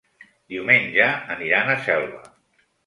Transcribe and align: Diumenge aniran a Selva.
Diumenge 0.53 1.11
aniran 1.37 1.71
a 1.71 1.79
Selva. 1.87 2.29